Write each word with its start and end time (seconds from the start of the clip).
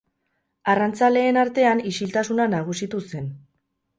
Arrantzaleen 0.71 1.37
artean 1.41 1.83
ixiltasuna 1.91 2.47
nagusitu 2.57 3.05
zen. 3.13 3.29